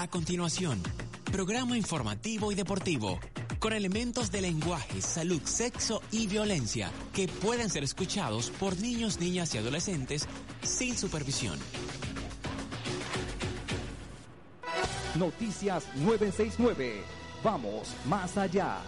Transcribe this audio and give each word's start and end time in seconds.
A 0.00 0.06
continuación, 0.06 0.80
programa 1.32 1.76
informativo 1.76 2.52
y 2.52 2.54
deportivo 2.54 3.18
con 3.58 3.72
elementos 3.72 4.30
de 4.30 4.40
lenguaje, 4.40 5.02
salud, 5.02 5.42
sexo 5.42 6.00
y 6.12 6.28
violencia 6.28 6.88
que 7.12 7.26
pueden 7.26 7.68
ser 7.68 7.82
escuchados 7.82 8.50
por 8.50 8.78
niños, 8.78 9.18
niñas 9.18 9.52
y 9.56 9.58
adolescentes 9.58 10.28
sin 10.62 10.96
supervisión. 10.96 11.58
Noticias 15.16 15.84
969. 15.96 17.02
Vamos 17.42 17.88
más 18.06 18.38
allá. 18.38 18.78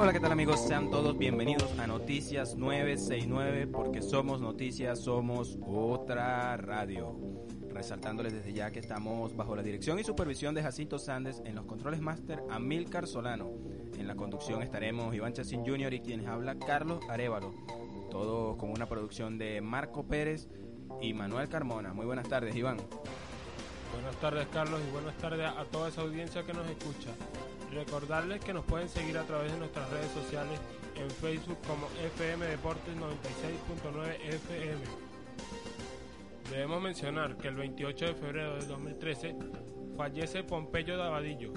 Hola, 0.00 0.12
¿qué 0.12 0.20
tal 0.20 0.30
amigos? 0.30 0.60
Sean 0.60 0.92
todos 0.92 1.18
bienvenidos 1.18 1.76
a 1.76 1.88
Noticias 1.88 2.54
969 2.54 3.66
porque 3.66 4.00
somos 4.00 4.40
noticias, 4.40 5.00
somos 5.00 5.58
otra 5.66 6.56
radio. 6.56 7.16
Resaltándoles 7.68 8.32
desde 8.32 8.52
ya 8.52 8.70
que 8.70 8.78
estamos 8.78 9.34
bajo 9.34 9.56
la 9.56 9.62
dirección 9.64 9.98
y 9.98 10.04
supervisión 10.04 10.54
de 10.54 10.62
Jacinto 10.62 11.00
Sández 11.00 11.42
en 11.44 11.56
los 11.56 11.66
controles 11.66 12.00
máster 12.00 12.40
Amilcar 12.48 13.08
Solano. 13.08 13.50
En 13.98 14.06
la 14.06 14.14
conducción 14.14 14.62
estaremos 14.62 15.12
Iván 15.16 15.32
Chacín 15.32 15.66
Jr. 15.66 15.92
y 15.92 16.00
quienes 16.00 16.28
habla 16.28 16.56
Carlos 16.60 17.00
Arevalo. 17.10 17.52
Todo 18.08 18.56
con 18.56 18.70
una 18.70 18.86
producción 18.86 19.36
de 19.36 19.60
Marco 19.60 20.06
Pérez 20.06 20.48
y 21.00 21.12
Manuel 21.12 21.48
Carmona. 21.48 21.92
Muy 21.92 22.06
buenas 22.06 22.28
tardes, 22.28 22.54
Iván. 22.54 22.76
Buenas 23.92 24.14
tardes, 24.20 24.46
Carlos, 24.52 24.80
y 24.86 24.92
buenas 24.92 25.16
tardes 25.16 25.44
a 25.44 25.64
toda 25.64 25.88
esa 25.88 26.02
audiencia 26.02 26.44
que 26.44 26.52
nos 26.52 26.70
escucha. 26.70 27.10
Recordarles 27.72 28.42
que 28.42 28.54
nos 28.54 28.64
pueden 28.64 28.88
seguir 28.88 29.18
a 29.18 29.24
través 29.24 29.52
de 29.52 29.58
nuestras 29.58 29.90
redes 29.90 30.10
sociales 30.12 30.58
en 30.96 31.10
Facebook 31.10 31.58
como 31.66 31.86
FM 32.16 32.46
Deportes 32.46 32.94
96.9 32.96 34.14
FM. 34.34 34.80
Debemos 36.50 36.80
mencionar 36.80 37.36
que 37.36 37.48
el 37.48 37.56
28 37.56 38.06
de 38.06 38.14
febrero 38.14 38.56
de 38.56 38.66
2013 38.66 39.36
fallece 39.96 40.44
Pompeyo 40.44 40.96
Davadillo, 40.96 41.52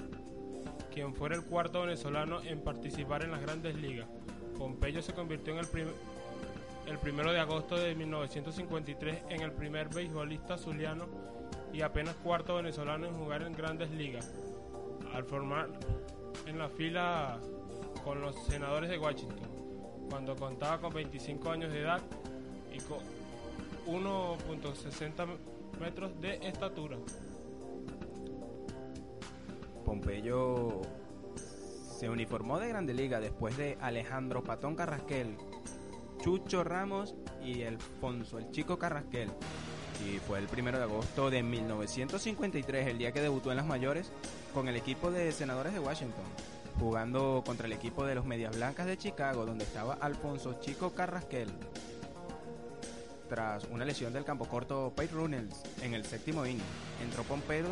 quien 0.92 1.14
fuera 1.14 1.34
el 1.34 1.44
cuarto 1.44 1.80
venezolano 1.80 2.42
en 2.42 2.60
participar 2.60 3.24
en 3.24 3.30
las 3.30 3.40
grandes 3.40 3.74
ligas. 3.76 4.06
Pompeyo 4.58 5.00
se 5.00 5.14
convirtió 5.14 5.54
en 5.54 5.60
el, 5.60 5.66
el 6.88 6.98
primero 6.98 7.32
de 7.32 7.40
agosto 7.40 7.76
de 7.76 7.94
1953 7.94 9.22
en 9.30 9.40
el 9.40 9.52
primer 9.52 9.88
beisbolista 9.88 10.58
zuliano 10.58 11.06
y 11.72 11.80
apenas 11.80 12.14
cuarto 12.16 12.56
venezolano 12.56 13.06
en 13.06 13.14
jugar 13.14 13.42
en 13.42 13.54
grandes 13.54 13.90
ligas 13.92 14.30
al 15.14 15.24
formar 15.24 15.70
en 16.46 16.58
la 16.58 16.68
fila 16.68 17.40
con 18.04 18.20
los 18.20 18.34
senadores 18.44 18.90
de 18.90 18.98
Washington, 18.98 19.50
cuando 20.10 20.36
contaba 20.36 20.80
con 20.80 20.92
25 20.92 21.50
años 21.50 21.72
de 21.72 21.80
edad 21.80 22.00
y 22.72 22.78
con 22.80 22.98
1.60 23.86 25.26
metros 25.80 26.20
de 26.20 26.34
estatura. 26.46 26.96
Pompeyo 29.84 30.82
se 31.98 32.08
uniformó 32.08 32.58
de 32.58 32.68
Grande 32.68 32.94
Liga 32.94 33.20
después 33.20 33.56
de 33.56 33.76
Alejandro 33.80 34.42
Patón 34.42 34.74
Carrasquel, 34.74 35.36
Chucho 36.20 36.64
Ramos 36.64 37.14
y 37.44 37.62
Alfonso 37.62 38.38
el 38.38 38.50
Chico 38.50 38.78
Carrasquel. 38.78 39.30
Y 40.04 40.18
fue 40.18 40.38
el 40.38 40.46
primero 40.46 40.78
de 40.78 40.84
agosto 40.84 41.30
de 41.30 41.42
1953, 41.42 42.88
el 42.88 42.98
día 42.98 43.12
que 43.12 43.20
debutó 43.20 43.50
en 43.50 43.56
las 43.56 43.66
mayores 43.66 44.10
con 44.52 44.68
el 44.68 44.76
equipo 44.76 45.10
de 45.10 45.30
senadores 45.32 45.72
de 45.72 45.80
Washington, 45.80 46.24
jugando 46.78 47.42
contra 47.46 47.66
el 47.66 47.72
equipo 47.72 48.04
de 48.04 48.14
los 48.14 48.24
Medias 48.24 48.56
Blancas 48.56 48.86
de 48.86 48.98
Chicago, 48.98 49.46
donde 49.46 49.64
estaba 49.64 49.94
Alfonso 50.00 50.58
Chico 50.60 50.90
Carrasquel. 50.90 51.48
Tras 53.28 53.64
una 53.64 53.84
lesión 53.84 54.12
del 54.12 54.24
campo 54.24 54.46
corto 54.46 54.92
Pete 54.94 55.14
Runnels 55.14 55.62
en 55.82 55.94
el 55.94 56.04
séptimo 56.04 56.44
inning, 56.44 56.62
entró 57.02 57.22
Pompeyo 57.22 57.68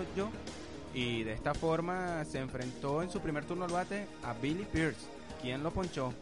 y 0.95 1.23
de 1.23 1.33
esta 1.33 1.55
forma 1.55 2.25
se 2.25 2.39
enfrentó 2.39 3.03
en 3.03 3.11
su 3.11 3.21
primer 3.21 3.45
turno 3.45 3.65
al 3.65 3.73
bate 3.73 4.07
a 4.23 4.33
Billy 4.33 4.65
Pierce, 4.65 5.07
quien 5.43 5.63
lo 5.63 5.71
ponchó. 5.71 6.13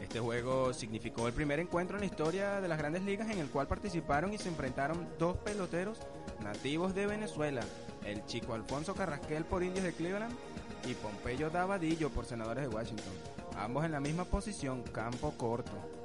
Este 0.00 0.18
juego 0.18 0.72
significó 0.72 1.28
el 1.28 1.34
primer 1.34 1.60
encuentro 1.60 1.96
en 1.96 2.00
la 2.00 2.06
historia 2.06 2.60
de 2.60 2.68
las 2.68 2.78
grandes 2.78 3.02
ligas 3.02 3.30
en 3.30 3.38
el 3.38 3.48
cual 3.48 3.68
participaron 3.68 4.32
y 4.32 4.38
se 4.38 4.48
enfrentaron 4.48 5.06
dos 5.18 5.36
peloteros 5.36 5.98
nativos 6.42 6.94
de 6.94 7.06
Venezuela, 7.06 7.60
el 8.06 8.24
chico 8.24 8.54
Alfonso 8.54 8.94
Carrasquel 8.94 9.44
por 9.44 9.62
Indios 9.62 9.84
de 9.84 9.92
Cleveland 9.92 10.34
y 10.88 10.94
Pompeyo 10.94 11.50
Davadillo 11.50 12.08
por 12.08 12.24
Senadores 12.24 12.68
de 12.68 12.74
Washington, 12.74 13.12
ambos 13.56 13.84
en 13.84 13.92
la 13.92 14.00
misma 14.00 14.24
posición, 14.24 14.82
campo 14.82 15.34
corto. 15.36 15.99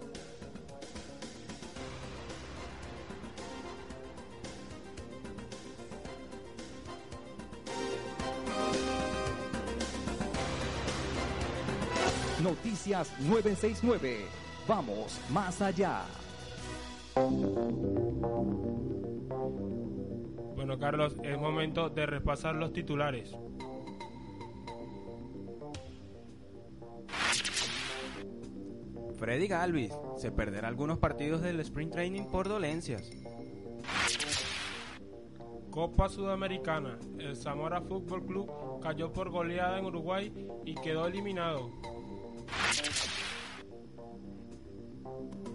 Noticias 12.46 13.12
969. 13.22 14.20
Vamos 14.68 15.20
más 15.32 15.64
allá. 15.64 16.04
Bueno, 20.54 20.78
Carlos, 20.78 21.16
es 21.24 21.40
momento 21.40 21.90
de 21.90 22.06
repasar 22.06 22.54
los 22.54 22.72
titulares. 22.72 23.36
Freddy 29.18 29.48
Galvis 29.48 29.94
se 30.16 30.32
perderá 30.32 30.68
algunos 30.68 31.00
partidos 31.00 31.42
del 31.42 31.60
sprint 31.62 31.94
training 31.94 32.26
por 32.26 32.48
dolencias. 32.48 33.10
Copa 35.72 36.10
Sudamericana. 36.10 37.00
El 37.18 37.36
Zamora 37.36 37.82
Fútbol 37.82 38.24
Club 38.24 38.80
cayó 38.84 39.12
por 39.12 39.32
goleada 39.32 39.80
en 39.80 39.86
Uruguay 39.86 40.32
y 40.64 40.76
quedó 40.76 41.08
eliminado. 41.08 41.72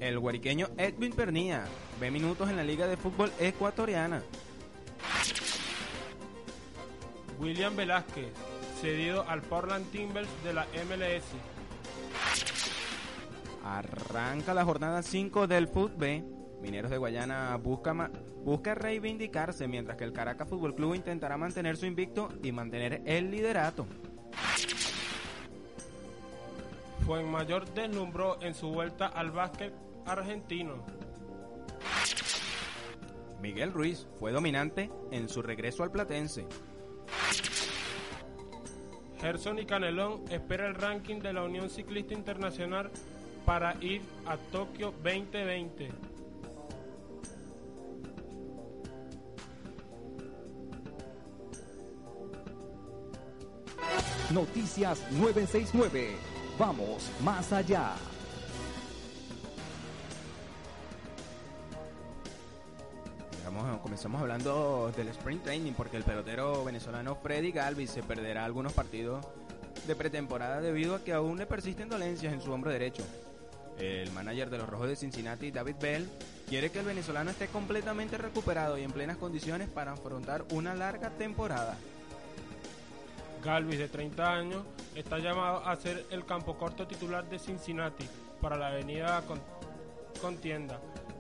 El 0.00 0.18
guariqueño 0.18 0.68
Edwin 0.78 1.12
Pernía 1.12 1.64
ve 2.00 2.10
minutos 2.10 2.48
en 2.48 2.56
la 2.56 2.64
Liga 2.64 2.86
de 2.86 2.96
Fútbol 2.96 3.30
Ecuatoriana. 3.38 4.22
William 7.38 7.74
Velázquez, 7.76 8.32
cedido 8.80 9.28
al 9.28 9.42
Portland 9.42 9.90
Timbers 9.90 10.28
de 10.44 10.52
la 10.52 10.66
MLS. 10.84 11.24
Arranca 13.64 14.54
la 14.54 14.64
jornada 14.64 15.02
5 15.02 15.46
del 15.46 15.68
Fútbol. 15.68 16.24
Mineros 16.60 16.90
de 16.90 16.98
Guayana 16.98 17.56
busca, 17.56 18.10
busca 18.44 18.74
reivindicarse 18.74 19.68
mientras 19.68 19.96
que 19.96 20.04
el 20.04 20.12
Caracas 20.12 20.48
Fútbol 20.48 20.74
Club 20.74 20.94
intentará 20.94 21.36
mantener 21.36 21.76
su 21.76 21.86
invicto 21.86 22.28
y 22.42 22.52
mantener 22.52 23.02
el 23.06 23.30
liderato. 23.30 23.86
Fuenmayor 27.10 27.68
deslumbró 27.74 28.40
en 28.40 28.54
su 28.54 28.68
vuelta 28.68 29.08
al 29.08 29.32
básquet 29.32 29.74
argentino. 30.06 30.86
Miguel 33.42 33.72
Ruiz 33.72 34.06
fue 34.20 34.30
dominante 34.30 34.92
en 35.10 35.28
su 35.28 35.42
regreso 35.42 35.82
al 35.82 35.90
Platense. 35.90 36.46
Gerson 39.20 39.58
y 39.58 39.66
Canelón 39.66 40.22
espera 40.30 40.68
el 40.68 40.76
ranking 40.76 41.18
de 41.18 41.32
la 41.32 41.42
Unión 41.42 41.68
Ciclista 41.68 42.14
Internacional 42.14 42.92
para 43.44 43.74
ir 43.82 44.02
a 44.24 44.36
Tokio 44.36 44.92
2020. 45.02 45.90
Noticias 54.30 55.10
969. 55.10 56.39
Vamos 56.60 57.10
más 57.24 57.54
allá. 57.54 57.94
comenzamos 63.82 64.20
hablando 64.20 64.92
del 64.94 65.08
sprint 65.08 65.42
training 65.42 65.72
porque 65.72 65.96
el 65.96 66.02
pelotero 66.02 66.64
venezolano 66.64 67.14
Freddy 67.14 67.50
Galvis 67.50 67.90
se 67.90 68.02
perderá 68.02 68.44
algunos 68.44 68.74
partidos 68.74 69.26
de 69.86 69.96
pretemporada 69.96 70.60
debido 70.60 70.94
a 70.94 71.02
que 71.02 71.14
aún 71.14 71.38
le 71.38 71.46
persisten 71.46 71.88
dolencias 71.88 72.34
en 72.34 72.42
su 72.42 72.52
hombro 72.52 72.70
derecho. 72.70 73.04
El 73.78 74.10
manager 74.12 74.50
de 74.50 74.58
los 74.58 74.68
Rojos 74.68 74.88
de 74.88 74.96
Cincinnati, 74.96 75.50
David 75.50 75.76
Bell, 75.80 76.08
quiere 76.46 76.70
que 76.70 76.80
el 76.80 76.84
venezolano 76.84 77.30
esté 77.30 77.48
completamente 77.48 78.18
recuperado 78.18 78.76
y 78.76 78.82
en 78.82 78.92
plenas 78.92 79.16
condiciones 79.16 79.70
para 79.70 79.92
afrontar 79.92 80.44
una 80.52 80.74
larga 80.74 81.08
temporada. 81.08 81.78
Galvis, 83.42 83.78
de 83.78 83.88
30 83.88 84.32
años, 84.32 84.62
está 84.94 85.18
llamado 85.18 85.66
a 85.66 85.74
ser 85.76 86.06
el 86.10 86.24
campo 86.24 86.58
corto 86.58 86.86
titular 86.86 87.28
de 87.28 87.38
Cincinnati 87.38 88.06
para 88.40 88.56
la 88.56 88.68
avenida 88.68 89.22
Contienda, 90.20 90.78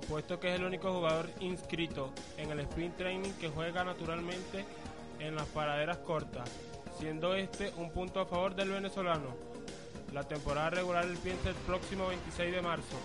puesto 0.08 0.38
que 0.38 0.52
es 0.52 0.58
el 0.58 0.66
único 0.66 0.92
jugador 0.92 1.30
inscrito 1.40 2.12
en 2.36 2.50
el 2.50 2.60
sprint 2.60 2.96
training 2.98 3.32
que 3.40 3.48
juega 3.48 3.82
naturalmente 3.84 4.66
en 5.18 5.36
las 5.36 5.46
paraderas 5.46 5.98
cortas, 5.98 6.50
siendo 6.98 7.34
este 7.34 7.72
un 7.78 7.90
punto 7.90 8.20
a 8.20 8.26
favor 8.26 8.54
del 8.54 8.70
venezolano. 8.70 9.34
La 10.12 10.24
temporada 10.24 10.70
regular 10.70 11.04
empieza 11.04 11.48
el 11.48 11.54
próximo 11.54 12.08
26 12.08 12.52
de 12.52 12.62
marzo. 12.62 12.96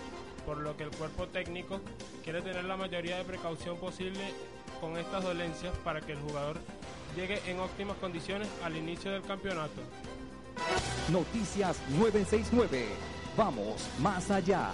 por 0.45 0.57
lo 0.57 0.77
que 0.77 0.83
el 0.83 0.91
cuerpo 0.91 1.27
técnico 1.27 1.81
quiere 2.23 2.41
tener 2.43 2.65
la 2.65 2.77
mayoría 2.77 3.17
de 3.17 3.23
precaución 3.23 3.77
posible 3.77 4.31
con 4.79 4.95
estas 4.95 5.23
dolencias 5.23 5.75
para 5.83 6.01
que 6.01 6.11
el 6.11 6.19
jugador 6.19 6.59
llegue 7.15 7.39
en 7.47 7.59
óptimas 7.59 7.97
condiciones 7.97 8.47
al 8.63 8.75
inicio 8.75 9.11
del 9.11 9.21
campeonato. 9.21 9.81
Noticias 11.11 11.81
969. 11.97 12.85
Vamos 13.37 13.89
más 13.99 14.29
allá. 14.31 14.71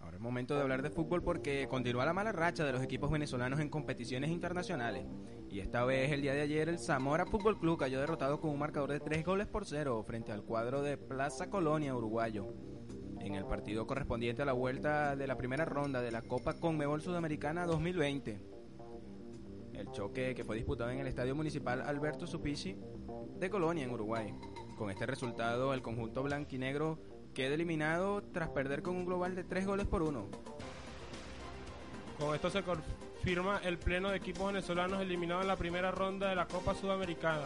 Ahora 0.00 0.16
es 0.16 0.20
momento 0.20 0.54
de 0.54 0.62
hablar 0.62 0.82
de 0.82 0.90
fútbol 0.90 1.22
porque 1.22 1.66
continúa 1.68 2.04
la 2.04 2.12
mala 2.12 2.32
racha 2.32 2.64
de 2.64 2.72
los 2.72 2.82
equipos 2.82 3.10
venezolanos 3.10 3.60
en 3.60 3.68
competiciones 3.68 4.30
internacionales. 4.30 5.06
Y 5.50 5.58
esta 5.58 5.84
vez, 5.84 6.12
el 6.12 6.22
día 6.22 6.32
de 6.32 6.42
ayer, 6.42 6.68
el 6.68 6.78
Zamora 6.78 7.26
Fútbol 7.26 7.58
Club 7.58 7.76
cayó 7.76 7.98
derrotado 7.98 8.40
con 8.40 8.50
un 8.50 8.58
marcador 8.60 8.92
de 8.92 9.00
3 9.00 9.24
goles 9.24 9.48
por 9.48 9.66
0 9.66 10.04
frente 10.06 10.30
al 10.30 10.44
cuadro 10.44 10.80
de 10.80 10.96
Plaza 10.96 11.50
Colonia, 11.50 11.96
uruguayo. 11.96 12.54
En 13.18 13.34
el 13.34 13.44
partido 13.44 13.84
correspondiente 13.84 14.42
a 14.42 14.44
la 14.44 14.52
vuelta 14.52 15.16
de 15.16 15.26
la 15.26 15.36
primera 15.36 15.64
ronda 15.64 16.02
de 16.02 16.12
la 16.12 16.22
Copa 16.22 16.54
Conmebol 16.54 17.02
Sudamericana 17.02 17.66
2020. 17.66 18.40
El 19.74 19.90
choque 19.90 20.36
que 20.36 20.44
fue 20.44 20.54
disputado 20.54 20.90
en 20.90 21.00
el 21.00 21.08
Estadio 21.08 21.34
Municipal 21.34 21.82
Alberto 21.82 22.28
Supici 22.28 22.76
de 23.36 23.50
Colonia, 23.50 23.82
en 23.82 23.90
Uruguay. 23.90 24.32
Con 24.78 24.88
este 24.88 25.04
resultado, 25.04 25.74
el 25.74 25.82
conjunto 25.82 26.22
blanquinegro 26.22 27.00
queda 27.34 27.54
eliminado 27.54 28.22
tras 28.22 28.50
perder 28.50 28.82
con 28.82 28.94
un 28.94 29.04
global 29.04 29.34
de 29.34 29.42
3 29.42 29.66
goles 29.66 29.88
por 29.88 30.02
1. 30.02 30.28
Con 32.20 32.34
esto 32.36 32.50
se 32.50 32.58
confirma 33.20 33.60
el 33.64 33.76
pleno 33.76 34.08
de 34.08 34.16
equipos 34.16 34.46
venezolanos 34.46 34.98
eliminados 35.02 35.42
en 35.42 35.48
la 35.48 35.56
primera 35.56 35.90
ronda 35.90 36.30
de 36.30 36.34
la 36.34 36.46
Copa 36.46 36.74
Sudamericana 36.74 37.44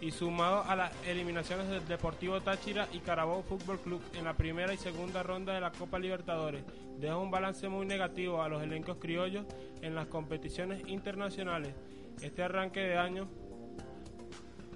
y 0.00 0.12
sumado 0.12 0.62
a 0.62 0.76
las 0.76 0.92
eliminaciones 1.04 1.68
del 1.68 1.84
Deportivo 1.88 2.40
Táchira 2.40 2.86
y 2.92 3.00
Carabobo 3.00 3.42
Fútbol 3.42 3.80
Club 3.80 4.00
en 4.16 4.24
la 4.24 4.34
primera 4.34 4.72
y 4.72 4.76
segunda 4.76 5.24
ronda 5.24 5.52
de 5.52 5.60
la 5.60 5.72
Copa 5.72 5.98
Libertadores, 5.98 6.62
deja 7.00 7.16
un 7.16 7.32
balance 7.32 7.68
muy 7.68 7.86
negativo 7.86 8.40
a 8.40 8.48
los 8.48 8.62
elencos 8.62 8.98
criollos 9.00 9.46
en 9.82 9.96
las 9.96 10.06
competiciones 10.06 10.86
internacionales. 10.86 11.74
Este 12.22 12.44
arranque 12.44 12.78
de 12.78 12.96
año 12.96 13.28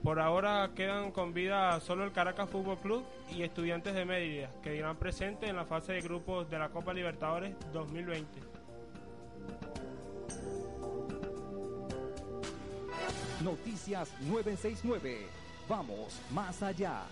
por 0.03 0.19
ahora 0.19 0.73
quedan 0.75 1.13
con 1.13 1.33
vida 1.33 1.79
solo 1.79 2.03
el 2.03 2.11
Caracas 2.11 2.51
Fútbol 2.51 2.79
Club 2.79 3.05
y 3.31 3.43
Estudiantes 3.45 3.95
de 3.95 4.05
Mérida, 4.05 4.51
que 4.65 4.75
irán 4.75 4.97
presentes 4.97 5.49
en 5.49 5.55
la 5.55 5.65
fase 5.65 5.93
de 5.93 6.01
grupos 6.01 6.51
de 6.51 6.59
la 6.59 6.71
Copa 6.71 6.93
Libertadores 6.93 7.55
2020. 7.73 8.59
Noticias 13.43 14.11
969. 14.23 15.27
Vamos 15.69 16.21
más 16.33 16.63
allá. 16.63 17.03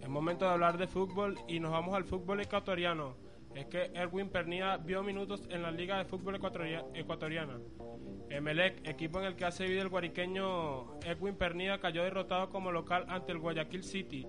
Es 0.00 0.08
momento 0.08 0.44
de 0.44 0.50
hablar 0.52 0.78
de 0.78 0.86
fútbol 0.86 1.38
y 1.48 1.60
nos 1.60 1.70
vamos 1.72 1.94
al 1.94 2.04
fútbol 2.04 2.40
ecuatoriano. 2.40 3.16
Es 3.54 3.66
que 3.66 3.90
Erwin 3.94 4.28
Pernida 4.28 4.76
vio 4.76 5.02
minutos 5.02 5.46
en 5.50 5.62
la 5.62 5.70
Liga 5.72 5.98
de 5.98 6.04
Fútbol 6.04 6.36
Ecuatoria- 6.36 6.84
Ecuatoriana. 6.94 7.58
Emelec, 8.28 8.86
equipo 8.88 9.18
en 9.18 9.24
el 9.26 9.34
que 9.34 9.44
hace 9.44 9.66
vida 9.66 9.82
el 9.82 9.88
guariqueño 9.88 11.00
Edwin 11.00 11.34
Pernida, 11.34 11.80
cayó 11.80 12.04
derrotado 12.04 12.48
como 12.50 12.70
local 12.70 13.04
ante 13.08 13.32
el 13.32 13.38
Guayaquil 13.38 13.82
City 13.82 14.24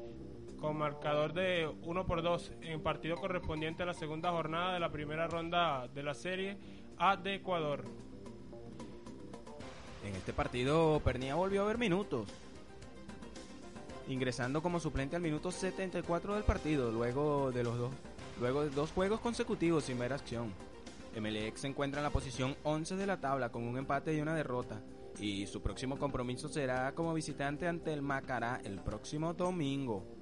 con 0.62 0.78
marcador 0.78 1.34
de 1.34 1.68
1 1.68 2.06
por 2.06 2.22
2 2.22 2.54
en 2.62 2.81
partido 2.81 3.18
correspondiente 3.18 3.84
a 3.84 3.88
la 3.88 3.96
segunda 3.96 4.31
jornada 4.31 4.75
de 4.75 4.80
la 4.80 4.92
primera 4.92 5.28
ronda 5.28 5.88
de 5.88 6.04
la 6.04 6.13
Serie 6.13 6.58
A 6.98 7.18
de 7.18 7.36
Ecuador. 7.36 7.84
En 10.06 10.16
este 10.16 10.34
partido, 10.34 11.02
Pernía 11.04 11.36
volvió 11.36 11.63
a 11.63 11.66
ver 11.66 11.78
minutos, 11.78 12.28
ingresando 14.08 14.62
como 14.62 14.80
suplente 14.80 15.16
al 15.16 15.22
minuto 15.22 15.52
74 15.52 16.36
del 16.36 16.44
partido, 16.44 16.92
luego 16.92 17.52
de 17.52 17.64
los 17.64 17.78
dos, 17.78 17.92
luego 18.40 18.64
de 18.64 18.69
dos 18.69 18.92
juegos 18.92 19.19
consecutivos 19.19 19.86
sin 19.86 19.98
ver 19.98 20.14
acción. 20.14 20.54
Emelec 21.16 21.56
se 21.56 21.68
encuentra 21.68 22.00
en 22.00 22.04
la 22.04 22.12
posición 22.12 22.56
11 22.64 22.96
de 22.96 23.07
la 23.07 23.19
tabla 23.19 23.50
con 23.50 23.64
un 23.64 23.78
empate 23.78 24.16
y 24.16 24.22
una 24.22 24.36
derrota, 24.36 24.81
y 25.19 25.48
su 25.48 25.62
próximo 25.62 25.98
compromiso 25.98 26.50
será 26.50 26.94
como 26.94 27.14
visitante 27.14 27.68
ante 27.68 27.94
el 27.94 28.02
Macará 28.02 28.62
el 28.64 28.80
próximo 28.80 29.34
domingo. 29.34 30.20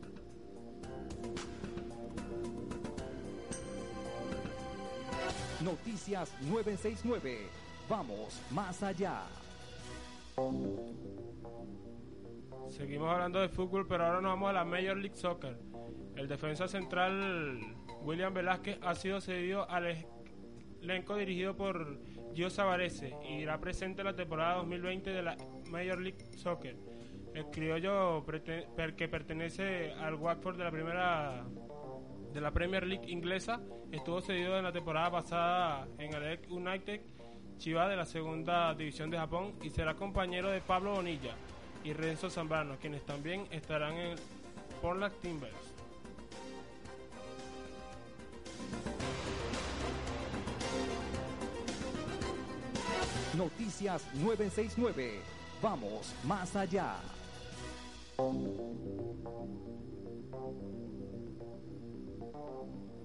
Noticias 5.61 6.33
969. 6.41 7.47
Vamos 7.89 8.41
más 8.51 8.81
allá. 8.81 9.23
Seguimos 12.69 13.09
hablando 13.09 13.39
de 13.39 13.49
fútbol, 13.49 13.87
pero 13.87 14.05
ahora 14.05 14.21
nos 14.21 14.31
vamos 14.31 14.49
a 14.51 14.53
la 14.53 14.63
Major 14.63 14.95
League 14.95 15.17
Soccer. 15.17 15.57
El 16.15 16.27
defensa 16.27 16.67
central 16.67 17.59
William 18.03 18.33
Velázquez 18.33 18.77
ha 18.81 18.95
sido 18.95 19.19
cedido 19.19 19.69
al 19.69 20.05
elenco 20.81 21.15
dirigido 21.15 21.55
por 21.55 21.99
Gio 22.33 22.49
Savarese 22.49 23.15
y 23.27 23.41
irá 23.41 23.59
presente 23.59 24.01
en 24.01 24.07
la 24.07 24.15
temporada 24.15 24.55
2020 24.55 25.09
de 25.09 25.21
la 25.23 25.37
Major 25.69 25.99
League 25.99 26.25
Soccer. 26.37 26.77
El 27.39 27.45
criollo 27.51 28.25
que 28.97 29.07
pertenece 29.07 29.93
al 29.93 30.15
Watford 30.15 30.57
de 30.57 30.63
la 30.65 30.71
primera 30.71 31.45
de 32.33 32.41
la 32.41 32.51
Premier 32.51 32.85
League 32.85 33.09
inglesa 33.09 33.61
estuvo 33.93 34.19
cedido 34.19 34.57
en 34.57 34.65
la 34.65 34.73
temporada 34.73 35.09
pasada 35.09 35.87
en 35.99 36.13
el 36.13 36.39
United 36.49 36.99
Chiva 37.57 37.87
de 37.87 37.95
la 37.95 38.05
segunda 38.05 38.75
división 38.75 39.09
de 39.09 39.17
Japón 39.17 39.53
y 39.61 39.69
será 39.69 39.93
compañero 39.93 40.49
de 40.49 40.59
Pablo 40.59 40.95
Bonilla 40.95 41.33
y 41.85 41.93
Renzo 41.93 42.29
Zambrano, 42.29 42.75
quienes 42.75 43.05
también 43.05 43.47
estarán 43.51 43.93
en 43.93 44.17
Portland 44.81 45.13
Timbers. 45.21 45.55
Noticias 53.37 54.05
969. 54.15 55.21
Vamos 55.61 56.13
más 56.25 56.53
allá. 56.57 56.97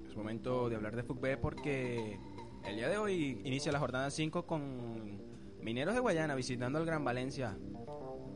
Es 0.05 0.17
momento 0.17 0.69
de 0.69 0.75
hablar 0.75 0.97
de 0.97 1.05
fútbol 1.05 1.39
porque 1.41 2.19
el 2.67 2.75
día 2.75 2.89
de 2.89 2.99
hoy 2.99 3.41
inicia 3.45 3.71
la 3.71 3.79
jornada 3.79 4.11
5 4.11 4.45
con 4.45 5.21
Mineros 5.61 5.95
de 5.95 6.01
Guayana 6.01 6.35
visitando 6.35 6.81
al 6.81 6.85
Gran 6.85 7.05
Valencia. 7.05 7.57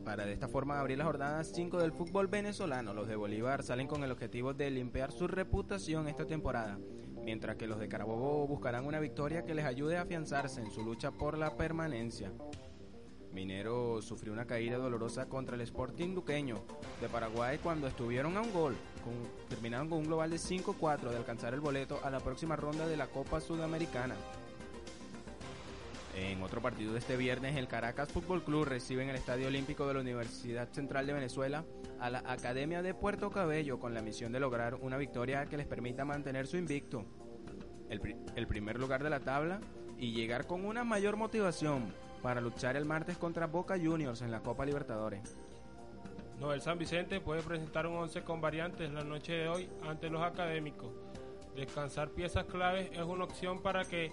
Para 0.05 0.25
de 0.25 0.31
esta 0.31 0.47
forma 0.47 0.79
abrir 0.79 0.97
la 0.97 1.03
jornada 1.03 1.43
5 1.43 1.79
del 1.79 1.91
fútbol 1.91 2.27
venezolano, 2.27 2.93
los 2.93 3.09
de 3.09 3.17
Bolívar 3.17 3.61
salen 3.61 3.87
con 3.87 4.05
el 4.05 4.11
objetivo 4.13 4.53
de 4.53 4.71
limpiar 4.71 5.11
su 5.11 5.27
reputación 5.27 6.07
esta 6.07 6.25
temporada, 6.25 6.79
mientras 7.25 7.57
que 7.57 7.67
los 7.67 7.79
de 7.79 7.89
Carabobo 7.89 8.47
buscarán 8.47 8.85
una 8.85 9.01
victoria 9.01 9.43
que 9.43 9.53
les 9.53 9.65
ayude 9.65 9.97
a 9.97 10.03
afianzarse 10.03 10.61
en 10.61 10.71
su 10.71 10.81
lucha 10.81 11.11
por 11.11 11.37
la 11.37 11.57
permanencia. 11.57 12.31
Minero 13.33 14.01
sufrió 14.01 14.33
una 14.33 14.45
caída 14.45 14.77
dolorosa 14.77 15.27
contra 15.27 15.55
el 15.55 15.61
Sporting 15.61 16.15
Duqueño 16.15 16.57
de 16.99 17.09
Paraguay 17.09 17.59
cuando 17.61 17.87
estuvieron 17.87 18.35
a 18.37 18.41
un 18.41 18.51
gol. 18.51 18.75
con- 19.03 19.47
terminaron 19.47 19.87
con 19.87 19.99
un 19.99 20.05
global 20.07 20.29
de 20.29 20.37
5-4 20.37 21.09
de 21.09 21.17
alcanzar 21.17 21.53
el 21.53 21.61
boleto 21.61 21.99
a 22.03 22.09
la 22.09 22.19
próxima 22.19 22.55
ronda 22.57 22.85
de 22.85 22.97
la 22.97 23.07
Copa 23.07 23.39
Sudamericana. 23.39 24.15
En 26.15 26.41
otro 26.43 26.61
partido 26.61 26.91
de 26.91 26.99
este 26.99 27.15
viernes, 27.15 27.55
el 27.55 27.67
Caracas 27.67 28.11
Fútbol 28.11 28.43
Club 28.43 28.65
recibe 28.65 29.03
en 29.03 29.09
el 29.09 29.15
Estadio 29.15 29.47
Olímpico 29.47 29.87
de 29.87 29.93
la 29.93 30.01
Universidad 30.01 30.67
Central 30.73 31.07
de 31.07 31.13
Venezuela 31.13 31.63
a 31.99 32.09
la 32.09 32.19
Academia 32.25 32.81
de 32.81 32.93
Puerto 32.93 33.29
Cabello 33.29 33.79
con 33.79 33.93
la 33.93 34.01
misión 34.01 34.31
de 34.33 34.39
lograr 34.41 34.75
una 34.75 34.97
victoria 34.97 35.45
que 35.45 35.55
les 35.57 35.65
permita 35.67 36.03
mantener 36.03 36.45
su 36.45 36.57
invicto, 36.57 37.05
el 37.89 38.47
primer 38.47 38.77
lugar 38.79 39.01
de 39.01 39.09
la 39.11 39.21
tabla 39.21 39.61
y 39.97 40.11
llegar 40.11 40.45
con 40.45 40.65
una 40.65 40.83
mayor 40.83 41.15
motivación 41.15 41.93
para 42.21 42.41
luchar 42.41 42.75
el 42.75 42.85
martes 42.85 43.17
contra 43.17 43.47
Boca 43.47 43.77
Juniors 43.77 44.21
en 44.21 44.31
la 44.31 44.41
Copa 44.41 44.65
Libertadores. 44.65 45.37
Noel 46.39 46.61
San 46.61 46.77
Vicente 46.77 47.19
puede 47.19 47.41
presentar 47.41 47.85
un 47.85 47.97
11 47.97 48.23
con 48.23 48.39
variantes 48.39 48.89
la 48.91 49.03
noche 49.03 49.33
de 49.33 49.49
hoy 49.49 49.69
ante 49.83 50.09
los 50.09 50.21
académicos. 50.21 50.89
Descansar 51.55 52.11
piezas 52.11 52.45
claves 52.45 52.89
es 52.93 53.01
una 53.01 53.25
opción 53.25 53.61
para 53.61 53.83
que 53.83 54.11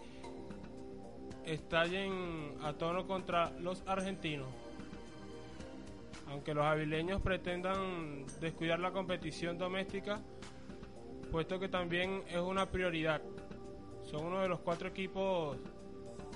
estallen 1.45 2.57
a 2.63 2.73
tono 2.73 3.07
contra 3.07 3.51
los 3.61 3.85
argentinos. 3.87 4.49
Aunque 6.29 6.55
los 6.55 6.65
avileños 6.65 7.23
pretendan 7.23 8.27
descuidar 8.41 8.81
la 8.81 8.91
competición 8.91 9.57
doméstica, 9.57 10.21
puesto 11.31 11.61
que 11.61 11.69
también 11.69 12.25
es 12.29 12.39
una 12.39 12.67
prioridad. 12.67 13.23
Son 14.03 14.25
uno 14.25 14.41
de 14.41 14.49
los 14.49 14.59
cuatro 14.59 14.89
equipos 14.89 15.57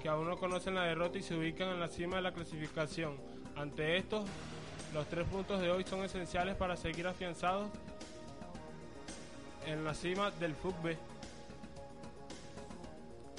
que 0.02 0.09
aún 0.09 0.28
no 0.28 0.38
conocen 0.38 0.75
la 0.75 0.85
derrota 0.85 1.19
y 1.19 1.23
se 1.23 1.35
ubican 1.35 1.69
en 1.69 1.80
la 1.80 1.88
cima 1.88 2.16
de 2.16 2.23
la 2.23 2.33
clasificación. 2.33 3.16
Ante 3.57 3.97
estos, 3.97 4.25
Los 4.92 5.07
tres 5.07 5.25
puntos 5.28 5.61
de 5.61 5.71
hoy 5.71 5.85
son 5.85 6.02
esenciales 6.02 6.57
para 6.57 6.76
seguir 6.76 7.07
afianzados 7.07 7.71
en 9.64 9.85
la 9.85 9.95
cima 9.95 10.33
del 10.33 10.57
fútbol. 10.57 10.97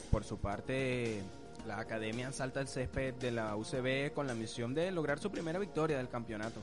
Por 0.10 0.24
su 0.24 0.38
parte, 0.38 1.22
la 1.68 1.80
Academia 1.80 2.32
salta 2.32 2.62
el 2.62 2.70
césped 2.70 3.16
de 3.16 3.32
la 3.32 3.56
UCB 3.58 4.14
con 4.14 4.28
la 4.28 4.34
misión 4.34 4.74
de 4.74 4.92
lograr 4.92 5.20
su 5.20 5.30
primera 5.30 5.60
victoria 5.60 5.98
del 5.98 6.08
campeonato 6.08 6.62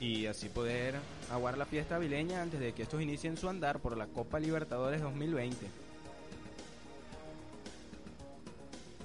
y 0.00 0.26
así 0.26 0.48
poder 0.48 0.94
aguar 1.30 1.58
la 1.58 1.66
fiesta 1.66 1.98
vileña 1.98 2.40
antes 2.40 2.60
de 2.60 2.72
que 2.72 2.82
estos 2.82 3.02
inicien 3.02 3.36
su 3.36 3.48
andar 3.48 3.80
por 3.80 3.96
la 3.96 4.06
Copa 4.06 4.38
Libertadores 4.38 5.02
2020. 5.02 5.85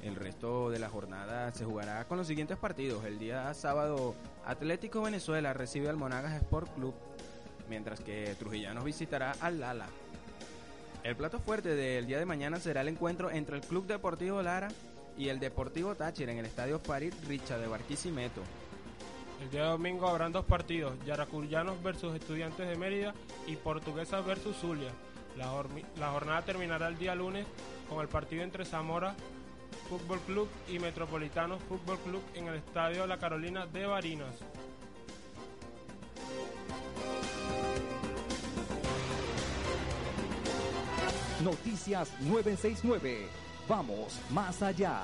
El 0.02 0.16
resto 0.16 0.72
de 0.72 0.80
la 0.80 0.90
jornada 0.90 1.52
se 1.54 1.64
jugará 1.64 2.06
con 2.06 2.18
los 2.18 2.26
siguientes 2.26 2.58
partidos. 2.58 3.06
El 3.06 3.20
día 3.20 3.54
sábado, 3.54 4.16
Atlético 4.46 5.02
Venezuela 5.02 5.54
recibe 5.54 5.90
al 5.90 5.98
Monagas 5.98 6.34
Sport 6.42 6.74
Club, 6.74 6.96
mientras 7.70 8.00
que 8.00 8.36
Trujillanos 8.40 8.84
visitará 8.84 9.34
al 9.40 9.60
Lala. 9.60 9.88
El 11.04 11.16
plato 11.16 11.40
fuerte 11.40 11.76
del 11.76 12.08
día 12.08 12.18
de 12.18 12.26
mañana 12.26 12.60
será 12.60 12.82
el 12.82 12.88
encuentro 12.88 13.30
entre 13.30 13.58
el 13.58 13.62
Club 13.62 13.86
Deportivo 13.86 14.42
Lara 14.42 14.70
y 15.18 15.30
el 15.30 15.40
Deportivo 15.40 15.94
Táchira 15.94 16.32
en 16.32 16.40
el 16.40 16.46
Estadio 16.46 16.80
Farid 16.80 17.14
Richa 17.28 17.60
de 17.60 17.68
Barquisimeto. 17.68 18.42
El 19.42 19.52
día 19.52 19.66
domingo 19.66 20.08
habrán 20.08 20.32
dos 20.32 20.46
partidos, 20.46 20.94
Yaracuyanos 21.06 21.82
versus 21.84 22.16
Estudiantes 22.16 22.68
de 22.68 22.76
Mérida 22.76 23.14
y 23.48 23.56
Portuguesas 23.56 24.26
versus 24.26 24.58
Zulia. 24.58 24.92
La, 25.38 25.52
la 26.00 26.12
jornada 26.12 26.42
terminará 26.44 26.88
el 26.88 26.98
día 26.98 27.16
lunes 27.16 27.46
con 27.90 28.02
el 28.02 28.08
partido 28.08 28.44
entre 28.44 28.66
Zamora 28.66 29.16
Fútbol 29.92 30.20
Club 30.22 30.48
y 30.70 30.80
Metropolitano 30.80 31.60
Fútbol 31.68 32.00
Club 32.00 32.22
en 32.34 32.48
el 32.48 32.56
Estadio 32.56 33.06
La 33.06 33.18
Carolina 33.18 33.66
de 33.66 33.86
Barinas. 33.86 34.36
Noticias 41.44 42.10
969. 42.22 43.28
Vamos 43.68 44.18
más 44.30 44.62
allá. 44.62 45.02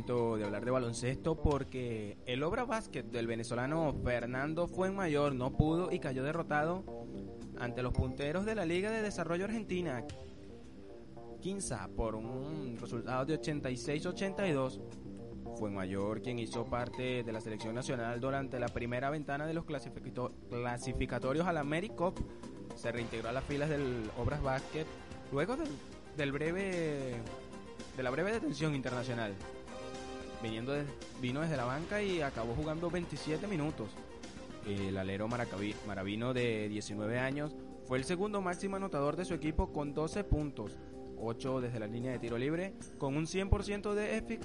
De 0.00 0.44
hablar 0.44 0.64
de 0.64 0.70
baloncesto 0.70 1.42
porque 1.42 2.16
el 2.24 2.42
Obra 2.42 2.64
Básquet 2.64 3.04
del 3.04 3.26
venezolano 3.26 3.94
Fernando 4.02 4.66
Fuenmayor 4.66 5.34
no 5.34 5.52
pudo 5.52 5.92
y 5.92 5.98
cayó 5.98 6.24
derrotado 6.24 6.84
ante 7.58 7.82
los 7.82 7.92
punteros 7.92 8.46
de 8.46 8.54
la 8.54 8.64
Liga 8.64 8.90
de 8.90 9.02
Desarrollo 9.02 9.44
Argentina, 9.44 10.06
Quinza, 11.42 11.88
por 11.94 12.14
un 12.14 12.78
resultado 12.80 13.26
de 13.26 13.38
86-82. 13.38 14.80
Fuenmayor, 15.58 16.22
quien 16.22 16.38
hizo 16.38 16.64
parte 16.64 17.22
de 17.22 17.32
la 17.32 17.42
selección 17.42 17.74
nacional 17.74 18.20
durante 18.20 18.58
la 18.58 18.68
primera 18.68 19.10
ventana 19.10 19.46
de 19.46 19.52
los 19.52 19.66
clasificatorios 19.66 21.46
al 21.46 21.58
AmeriCup, 21.58 22.18
se 22.74 22.90
reintegró 22.90 23.28
a 23.28 23.32
las 23.32 23.44
filas 23.44 23.68
del 23.68 24.10
Obras 24.18 24.42
Basket 24.42 24.86
luego 25.30 25.56
del 26.16 26.32
breve 26.32 27.16
de 27.96 28.02
la 28.02 28.10
breve 28.10 28.32
detención 28.32 28.74
internacional 28.74 29.34
viniendo 30.42 30.74
vino 31.20 31.40
desde 31.40 31.56
la 31.56 31.64
banca 31.64 32.02
y 32.02 32.22
acabó 32.22 32.54
jugando 32.54 32.90
27 32.90 33.46
minutos. 33.46 33.90
El 34.66 34.96
alero 34.96 35.28
Maravino 35.28 36.34
de 36.34 36.68
19 36.68 37.18
años 37.18 37.54
fue 37.86 37.98
el 37.98 38.04
segundo 38.04 38.40
máximo 38.40 38.76
anotador 38.76 39.16
de 39.16 39.24
su 39.24 39.34
equipo 39.34 39.72
con 39.72 39.94
12 39.94 40.24
puntos, 40.24 40.78
8 41.18 41.60
desde 41.60 41.80
la 41.80 41.86
línea 41.86 42.12
de 42.12 42.18
tiro 42.18 42.38
libre, 42.38 42.74
con 42.98 43.16
un 43.16 43.26
100% 43.26 43.94
de 43.94 44.40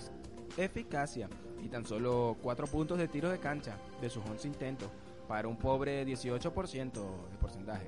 eficacia 0.57 1.29
y 1.61 1.67
tan 1.67 1.85
solo 1.85 2.37
4 2.41 2.67
puntos 2.67 2.97
de 2.97 3.07
tiro 3.07 3.29
de 3.29 3.39
cancha 3.39 3.77
de 4.01 4.09
sus 4.09 4.23
11 4.25 4.47
intentos, 4.47 4.89
para 5.27 5.47
un 5.47 5.57
pobre 5.57 6.05
18% 6.05 6.91
de 6.91 7.37
porcentaje, 7.39 7.87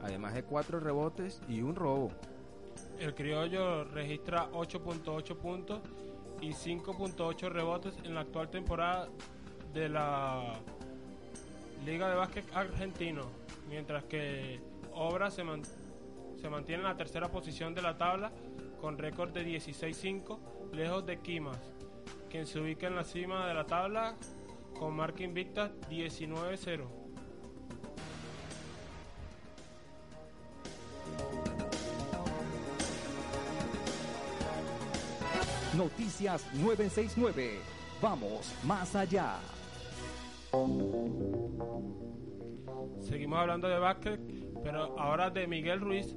además 0.00 0.34
de 0.34 0.44
4 0.44 0.80
rebotes 0.80 1.40
y 1.48 1.60
un 1.60 1.74
robo. 1.74 2.10
El 2.98 3.14
criollo 3.14 3.84
registra 3.84 4.50
8.8 4.52 5.36
puntos 5.36 5.80
y 6.40 6.50
5.8 6.50 7.50
rebotes 7.50 7.94
en 8.04 8.14
la 8.14 8.20
actual 8.20 8.48
temporada 8.50 9.08
de 9.72 9.88
la 9.88 10.54
Liga 11.84 12.08
de 12.08 12.14
Básquet 12.16 12.44
Argentino, 12.54 13.22
mientras 13.68 14.04
que 14.04 14.60
Obra 14.92 15.30
se, 15.30 15.44
se 16.40 16.50
mantiene 16.50 16.82
en 16.82 16.88
la 16.88 16.96
tercera 16.96 17.30
posición 17.30 17.74
de 17.74 17.82
la 17.82 17.96
tabla 17.96 18.32
con 18.80 18.98
récord 18.98 19.30
de 19.30 19.46
16-5, 19.46 20.38
lejos 20.72 21.06
de 21.06 21.18
Quimas, 21.20 21.58
quien 22.30 22.46
se 22.46 22.60
ubica 22.60 22.86
en 22.86 22.96
la 22.96 23.04
cima 23.04 23.46
de 23.46 23.54
la 23.54 23.64
tabla 23.64 24.16
con 24.78 24.94
marca 24.94 25.22
invicta 25.22 25.72
19-0. 25.90 27.07
Noticias 35.78 36.44
969. 36.54 37.60
Vamos 38.02 38.52
más 38.64 38.96
allá. 38.96 39.36
Seguimos 43.00 43.38
hablando 43.38 43.68
de 43.68 43.78
básquet, 43.78 44.20
pero 44.64 44.98
ahora 44.98 45.30
de 45.30 45.46
Miguel 45.46 45.80
Ruiz, 45.80 46.16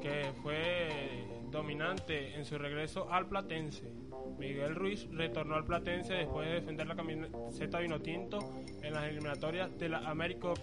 que 0.00 0.32
fue 0.42 1.26
dominante 1.50 2.36
en 2.36 2.46
su 2.46 2.56
regreso 2.56 3.06
al 3.12 3.28
Platense. 3.28 3.92
Miguel 4.38 4.74
Ruiz 4.74 5.06
retornó 5.10 5.56
al 5.56 5.66
Platense 5.66 6.14
después 6.14 6.48
de 6.48 6.54
defender 6.54 6.86
la 6.86 6.96
camiseta 6.96 7.80
vinotinto 7.80 8.38
en 8.82 8.94
las 8.94 9.04
eliminatorias 9.04 9.76
de 9.78 9.90
la 9.90 10.08
América 10.08 10.54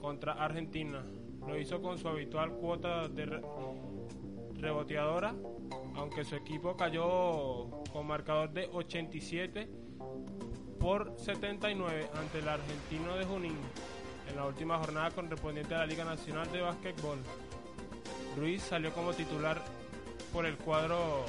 contra 0.00 0.32
Argentina. 0.32 1.04
Lo 1.46 1.58
hizo 1.58 1.82
con 1.82 1.98
su 1.98 2.08
habitual 2.08 2.52
cuota 2.52 3.08
de 3.08 3.26
reboteadora 4.60 5.34
aunque 5.96 6.24
su 6.24 6.36
equipo 6.36 6.76
cayó 6.76 7.68
con 7.92 8.06
marcador 8.06 8.52
de 8.52 8.68
87 8.72 9.68
por 10.78 11.14
79 11.18 12.08
ante 12.14 12.38
el 12.38 12.48
argentino 12.48 13.16
de 13.16 13.24
Junín 13.24 13.56
en 14.28 14.36
la 14.36 14.44
última 14.44 14.78
jornada 14.78 15.10
correspondiente 15.10 15.74
a 15.74 15.78
la 15.78 15.86
Liga 15.86 16.04
Nacional 16.04 16.50
de 16.52 16.60
Básquetbol. 16.60 17.18
Ruiz 18.36 18.62
salió 18.62 18.92
como 18.92 19.12
titular 19.14 19.62
por 20.32 20.44
el 20.44 20.56
cuadro 20.58 21.24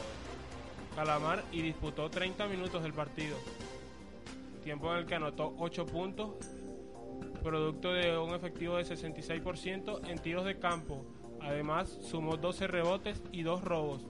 Calamar 0.95 1.43
y 1.51 1.61
disputó 1.61 2.09
30 2.09 2.47
minutos 2.47 2.83
del 2.83 2.91
partido, 2.91 3.37
tiempo 4.63 4.91
en 4.91 4.99
el 4.99 5.05
que 5.05 5.15
anotó 5.15 5.55
8 5.59 5.85
puntos, 5.85 6.35
producto 7.43 7.93
de 7.93 8.17
un 8.17 8.33
efectivo 8.33 8.77
de 8.77 8.83
66% 8.83 10.09
en 10.09 10.19
tiros 10.19 10.43
de 10.43 10.57
campo. 10.59 11.05
Además, 11.47 11.97
sumó 12.01 12.35
12 12.35 12.67
rebotes 12.67 13.21
y 13.31 13.43
2 13.43 13.63
robos. 13.63 14.01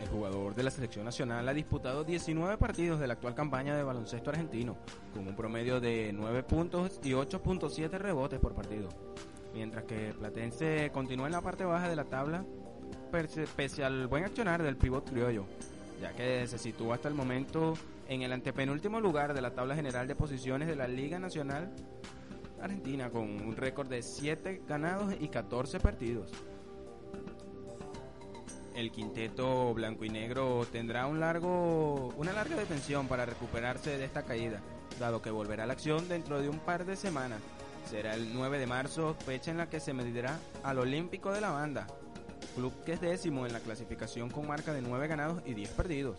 El 0.00 0.08
jugador 0.08 0.54
de 0.54 0.64
la 0.64 0.70
selección 0.70 1.04
nacional 1.04 1.48
ha 1.48 1.54
disputado 1.54 2.04
19 2.04 2.58
partidos 2.58 3.00
de 3.00 3.06
la 3.06 3.14
actual 3.14 3.34
campaña 3.34 3.74
de 3.76 3.84
baloncesto 3.84 4.30
argentino, 4.30 4.76
con 5.14 5.26
un 5.26 5.34
promedio 5.34 5.80
de 5.80 6.12
9 6.12 6.42
puntos 6.42 7.00
y 7.04 7.12
8.7 7.12 7.90
rebotes 7.98 8.38
por 8.40 8.54
partido. 8.54 8.88
Mientras 9.54 9.84
que 9.84 10.12
Platense 10.18 10.90
continúa 10.92 11.26
en 11.26 11.32
la 11.32 11.40
parte 11.40 11.64
baja 11.64 11.88
de 11.88 11.96
la 11.96 12.04
tabla, 12.04 12.44
pese 13.56 13.84
al 13.84 14.08
buen 14.08 14.24
accionar 14.24 14.62
del 14.62 14.76
pivot 14.76 15.08
criollo, 15.08 15.46
ya 16.00 16.12
que 16.12 16.46
se 16.46 16.58
sitúa 16.58 16.96
hasta 16.96 17.08
el 17.08 17.14
momento 17.14 17.74
en 18.08 18.22
el 18.22 18.32
antepenúltimo 18.32 19.00
lugar 19.00 19.32
de 19.34 19.40
la 19.40 19.54
tabla 19.54 19.74
general 19.74 20.08
de 20.08 20.16
posiciones 20.16 20.68
de 20.68 20.76
la 20.76 20.88
Liga 20.88 21.18
Nacional 21.18 21.70
Argentina, 22.62 23.10
con 23.10 23.24
un 23.24 23.56
récord 23.56 23.88
de 23.88 24.02
7 24.02 24.62
ganados 24.66 25.14
y 25.20 25.28
14 25.28 25.80
partidos 25.80 26.30
el 28.74 28.90
quinteto 28.90 29.72
blanco 29.74 30.04
y 30.04 30.08
negro 30.08 30.66
tendrá 30.70 31.06
un 31.06 31.20
largo, 31.20 32.08
una 32.16 32.32
larga 32.32 32.56
detención 32.56 33.06
para 33.08 33.26
recuperarse 33.26 33.98
de 33.98 34.04
esta 34.04 34.22
caída, 34.22 34.60
dado 34.98 35.22
que 35.22 35.30
volverá 35.30 35.64
a 35.64 35.66
la 35.66 35.74
acción 35.74 36.08
dentro 36.08 36.40
de 36.40 36.48
un 36.48 36.58
par 36.58 36.84
de 36.84 36.96
semanas. 36.96 37.40
Será 37.90 38.14
el 38.14 38.32
9 38.32 38.58
de 38.58 38.66
marzo, 38.66 39.14
fecha 39.26 39.50
en 39.50 39.58
la 39.58 39.68
que 39.68 39.80
se 39.80 39.92
medirá 39.92 40.38
al 40.62 40.78
Olímpico 40.78 41.32
de 41.32 41.40
la 41.40 41.50
Banda, 41.50 41.86
club 42.54 42.72
que 42.84 42.94
es 42.94 43.00
décimo 43.00 43.46
en 43.46 43.52
la 43.52 43.60
clasificación 43.60 44.30
con 44.30 44.46
marca 44.46 44.72
de 44.72 44.82
9 44.82 45.08
ganados 45.08 45.42
y 45.44 45.54
10 45.54 45.70
perdidos. 45.70 46.16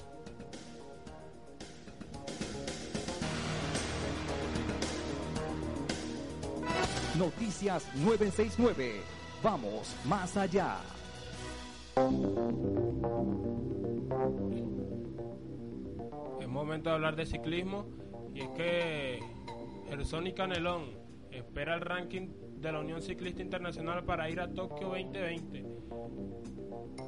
Noticias 7.17 7.88
969. 7.98 9.01
Vamos 9.43 9.96
más 10.05 10.36
allá. 10.36 10.77
Es 16.41 16.48
momento 16.48 16.89
de 16.89 16.96
hablar 16.96 17.15
de 17.15 17.27
ciclismo 17.27 17.86
y 18.34 18.41
es 18.41 18.50
que 18.50 19.20
Gerson 19.89 20.32
Canelón 20.32 20.86
espera 21.29 21.75
el 21.75 21.82
ranking 21.82 22.29
de 22.55 22.72
la 22.72 22.79
Unión 22.79 23.00
Ciclista 23.03 23.43
Internacional 23.43 24.03
para 24.05 24.27
ir 24.32 24.39
a 24.39 24.51
Tokio 24.51 24.88
2020. 24.88 25.65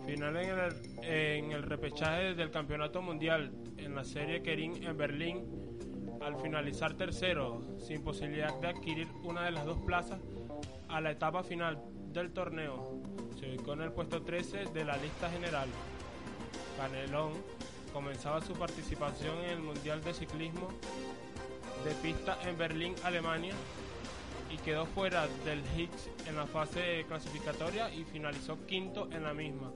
final 0.06 0.38
en 0.38 0.60
el, 0.60 1.04
en 1.04 1.52
el 1.52 1.64
repechaje 1.64 2.36
del 2.36 2.52
Campeonato 2.52 3.02
Mundial 3.02 3.52
en 3.78 3.96
la 3.96 4.04
serie 4.04 4.44
Kerin 4.44 4.84
en 4.84 4.96
Berlín, 4.96 5.65
al 6.26 6.42
finalizar 6.42 6.96
tercero, 6.96 7.62
sin 7.78 8.04
posibilidad 8.04 8.60
de 8.60 8.68
adquirir 8.68 9.08
una 9.24 9.44
de 9.44 9.52
las 9.52 9.64
dos 9.64 9.78
plazas 9.78 10.20
a 10.90 11.00
la 11.00 11.12
etapa 11.12 11.44
final 11.44 11.80
del 12.12 12.34
torneo, 12.34 13.00
se 13.40 13.48
ubicó 13.48 13.74
en 13.74 13.82
el 13.82 13.92
puesto 13.92 14.24
13 14.24 14.66
de 14.74 14.86
la 14.86 14.98
lista 14.98 15.30
general. 15.30 15.70
Canelón 16.78 17.34
comenzaba 17.94 18.42
su 18.42 18.54
participación 18.54 19.38
en 19.44 19.52
el 19.52 19.60
Mundial 19.60 20.04
de 20.04 20.16
Ciclismo 20.16 20.70
de 21.84 21.92
pista 22.02 22.40
en 22.44 22.58
Berlín, 22.58 22.96
Alemania, 23.04 23.54
y 24.52 24.58
quedó 24.58 24.88
fuera 24.88 25.28
del 25.46 25.62
Higgs 25.78 26.10
en 26.28 26.38
la 26.38 26.48
fase 26.48 27.06
clasificatoria 27.08 27.94
y 27.94 28.04
finalizó 28.04 28.66
quinto 28.66 29.10
en 29.12 29.24
la 29.24 29.36
misma, 29.36 29.72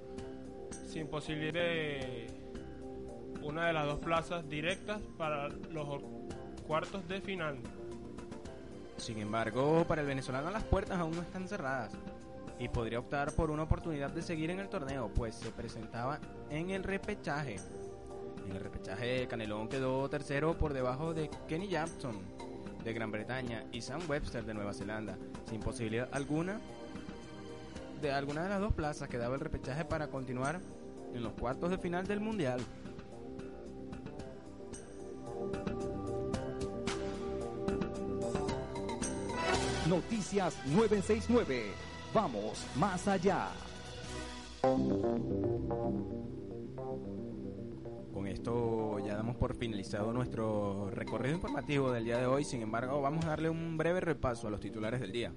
sin 0.88 1.08
posibilidad 1.08 1.54
de 1.54 2.28
una 3.44 3.68
de 3.68 3.74
las 3.74 3.86
dos 3.86 4.00
plazas 4.00 4.50
directas 4.50 5.00
para 5.18 5.48
los 5.48 5.88
cuartos 6.70 7.08
de 7.08 7.20
final. 7.20 7.58
Sin 8.98 9.18
embargo, 9.18 9.86
para 9.88 10.02
el 10.02 10.08
venezolano 10.08 10.52
las 10.52 10.64
puertas 10.64 11.00
aún 11.00 11.16
no 11.16 11.24
están 11.24 11.48
cerradas 11.48 11.92
y 12.60 12.68
podría 12.68 13.00
optar 13.00 13.32
por 13.32 13.50
una 13.50 13.64
oportunidad 13.64 14.12
de 14.12 14.22
seguir 14.22 14.52
en 14.52 14.60
el 14.60 14.70
torneo, 14.70 15.10
pues 15.16 15.34
se 15.34 15.50
presentaba 15.50 16.20
en 16.52 16.70
el 16.70 16.84
repechaje. 16.84 17.56
En 18.48 18.56
el 18.56 18.62
repechaje, 18.62 19.28
Canelón 19.28 19.68
quedó 19.68 20.08
tercero 20.12 20.60
por 20.60 20.74
debajo 20.74 21.16
de 21.16 21.32
Kenny 21.48 21.70
Jackson 21.70 22.20
de 22.84 22.94
Gran 22.94 23.10
Bretaña 23.10 23.66
y 23.72 23.82
Sam 23.82 24.02
Webster 24.08 24.46
de 24.46 24.54
Nueva 24.54 24.76
Zelanda, 24.76 25.18
sin 25.50 25.62
posibilidad 25.62 26.08
alguna 26.12 26.60
de 28.00 28.12
alguna 28.12 28.44
de 28.44 28.50
las 28.50 28.60
dos 28.60 28.74
plazas 28.74 29.10
que 29.10 29.18
daba 29.18 29.34
el 29.34 29.42
repechaje 29.42 29.86
para 29.86 30.10
continuar 30.10 30.60
en 31.16 31.24
los 31.24 31.34
cuartos 31.34 31.72
de 31.72 31.80
final 31.80 32.06
del 32.06 32.20
Mundial. 32.20 32.62
Noticias 39.90 40.56
969. 40.68 41.72
Vamos 42.14 42.64
más 42.76 43.08
allá. 43.08 43.48
Con 48.14 48.28
esto 48.28 49.00
ya 49.00 49.16
damos 49.16 49.36
por 49.38 49.56
finalizado 49.56 50.14
nuestro 50.14 50.92
recorrido 50.92 51.34
informativo 51.34 51.92
del 51.92 52.06
día 52.06 52.20
de 52.20 52.28
hoy. 52.28 52.44
Sin 52.44 52.62
embargo, 52.62 53.02
vamos 53.02 53.26
a 53.26 53.30
darle 53.30 53.50
un 53.50 53.78
breve 53.78 54.00
repaso 54.00 54.48
a 54.48 54.52
los 54.52 54.60
titulares 54.60 55.02
del 55.02 55.12
día. 55.12 55.34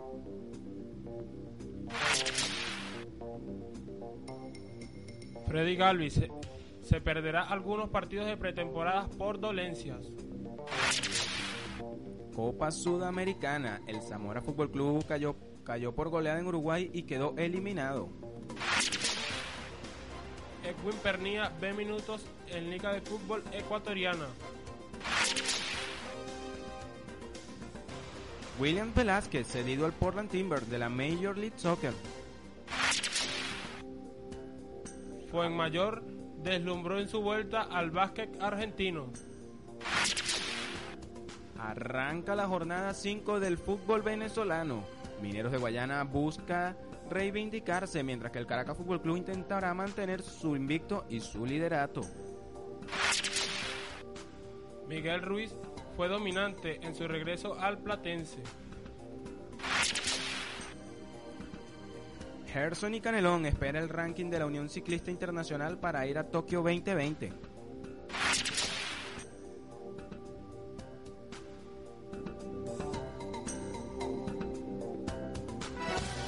Freddy 5.47 5.76
Galvis 5.76 6.12
se, 6.12 6.30
se 6.82 7.00
perderá 7.00 7.44
algunos 7.44 7.88
partidos 7.88 8.26
de 8.26 8.37
pretemporada 8.37 9.09
por 9.16 9.40
dolencias. 9.40 10.12
Copa 12.34 12.70
Sudamericana. 12.70 13.80
El 13.86 14.00
Zamora 14.02 14.42
Fútbol 14.42 14.70
Club 14.70 15.04
cayó, 15.06 15.36
cayó 15.64 15.94
por 15.94 16.08
goleada 16.08 16.38
en 16.38 16.46
Uruguay 16.46 16.90
y 16.92 17.02
quedó 17.02 17.34
eliminado. 17.36 18.08
Edwin 20.64 20.96
Pernía 21.02 21.52
ve 21.60 21.72
minutos 21.72 22.24
en 22.48 22.70
Liga 22.70 22.92
de 22.92 23.00
Fútbol 23.00 23.42
Ecuatoriana. 23.52 24.26
William 28.60 28.92
Velázquez, 28.94 29.48
cedido 29.48 29.86
al 29.86 29.92
Portland 29.92 30.30
Timbers 30.30 30.68
de 30.70 30.78
la 30.78 30.88
Major 30.88 31.36
League 31.36 31.58
Soccer. 31.58 31.92
Fuenmayor 35.30 36.04
deslumbró 36.42 37.00
en 37.00 37.08
su 37.08 37.22
vuelta 37.22 37.62
al 37.62 37.90
básquet 37.90 38.40
argentino. 38.40 39.10
Arranca 41.62 42.34
la 42.34 42.48
jornada 42.48 42.92
5 42.92 43.38
del 43.38 43.56
fútbol 43.56 44.02
venezolano. 44.02 44.82
Mineros 45.22 45.52
de 45.52 45.58
Guayana 45.58 46.02
busca 46.02 46.76
reivindicarse 47.08 48.02
mientras 48.02 48.32
que 48.32 48.40
el 48.40 48.48
Caracas 48.48 48.76
Fútbol 48.76 49.00
Club 49.00 49.18
intentará 49.18 49.72
mantener 49.72 50.22
su 50.22 50.56
invicto 50.56 51.04
y 51.08 51.20
su 51.20 51.46
liderato. 51.46 52.00
Miguel 54.88 55.22
Ruiz 55.22 55.54
fue 55.96 56.08
dominante 56.08 56.80
en 56.84 56.96
su 56.96 57.06
regreso 57.06 57.56
al 57.60 57.78
Platense. 57.78 58.42
Gerson 62.52 62.94
y 62.96 63.00
Canelón 63.00 63.46
espera 63.46 63.78
el 63.78 63.88
ranking 63.88 64.30
de 64.30 64.40
la 64.40 64.46
Unión 64.46 64.68
Ciclista 64.68 65.12
Internacional 65.12 65.78
para 65.78 66.08
ir 66.08 66.18
a 66.18 66.25
Tokio 66.25 66.60
2020. 66.62 67.51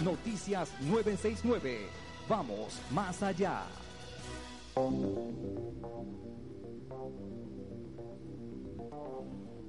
Noticias 0.04 0.70
969. 0.82 1.86
Vamos 2.28 2.78
más 2.92 3.22
allá. 3.22 3.62